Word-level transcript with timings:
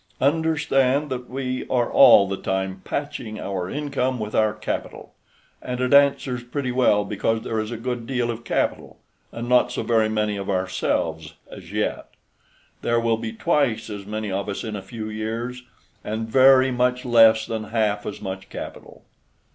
Understand 0.19 1.11
that 1.11 1.29
we 1.29 1.67
are 1.69 1.91
all 1.91 2.27
the 2.27 2.35
time 2.35 2.81
patching 2.83 3.39
our 3.39 3.69
income 3.69 4.19
with 4.19 4.33
our 4.33 4.51
capital; 4.51 5.13
and 5.61 5.79
it 5.79 5.93
answers 5.93 6.43
pretty 6.43 6.71
well 6.71 7.05
because 7.05 7.43
there 7.43 7.59
is 7.59 7.69
a 7.69 7.77
good 7.77 8.07
deal 8.07 8.31
of 8.31 8.43
capital 8.43 8.97
and 9.31 9.47
not 9.47 9.71
so 9.71 9.83
very 9.83 10.09
many 10.09 10.37
of 10.37 10.49
ourselves, 10.49 11.35
as 11.51 11.71
yet. 11.71 12.07
There 12.81 12.99
will 12.99 13.17
be 13.17 13.31
twice 13.31 13.91
as 13.91 14.07
many 14.07 14.31
of 14.31 14.49
us 14.49 14.63
in 14.63 14.75
a 14.75 14.81
few 14.81 15.07
years, 15.07 15.61
and 16.03 16.27
very 16.27 16.71
much 16.71 17.05
less 17.05 17.45
than 17.45 17.65
half 17.65 18.03
as 18.07 18.19
much 18.23 18.49
capital. 18.49 19.03